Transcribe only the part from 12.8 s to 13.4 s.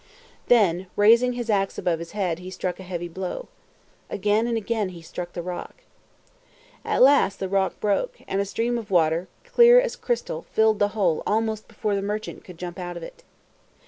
of it.